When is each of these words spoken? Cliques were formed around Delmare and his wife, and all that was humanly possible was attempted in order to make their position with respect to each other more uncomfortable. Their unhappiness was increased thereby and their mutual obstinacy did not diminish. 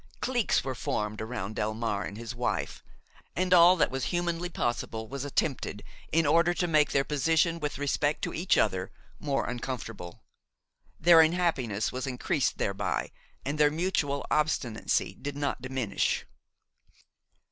Cliques 0.19 0.63
were 0.63 0.73
formed 0.73 1.21
around 1.21 1.55
Delmare 1.57 2.07
and 2.07 2.17
his 2.17 2.33
wife, 2.33 2.83
and 3.35 3.53
all 3.53 3.75
that 3.75 3.91
was 3.91 4.05
humanly 4.05 4.49
possible 4.49 5.07
was 5.07 5.23
attempted 5.23 5.83
in 6.11 6.25
order 6.25 6.55
to 6.55 6.65
make 6.65 6.89
their 6.89 7.03
position 7.03 7.59
with 7.59 7.77
respect 7.77 8.23
to 8.23 8.33
each 8.33 8.57
other 8.57 8.89
more 9.19 9.45
uncomfortable. 9.45 10.23
Their 10.99 11.21
unhappiness 11.21 11.91
was 11.91 12.07
increased 12.07 12.57
thereby 12.57 13.11
and 13.45 13.59
their 13.59 13.69
mutual 13.69 14.25
obstinacy 14.31 15.13
did 15.13 15.35
not 15.35 15.61
diminish. 15.61 16.25